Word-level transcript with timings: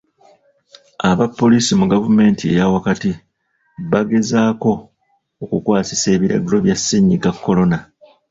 Aba 1.09 1.25
poliisi 1.37 1.71
mu 1.79 1.85
gavumenti 1.93 2.43
eyaawakati, 2.51 3.11
bagezaako 3.91 4.71
okukwasisa 5.43 6.07
ebiragiro 6.15 6.57
bya 6.65 6.75
Ssennyiga 6.77 7.31
Korona. 7.43 7.79